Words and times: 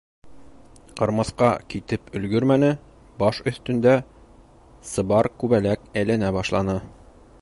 Ҡырмыҫҡа 1.01 1.49
китеп 1.73 2.09
өлгөрмәне, 2.19 2.71
баш 3.19 3.43
өҫтөндә 3.51 3.93
сыбар 4.93 5.31
Күбәләк 5.45 5.87
әйләнә 6.03 6.33
башланы. 6.39 6.81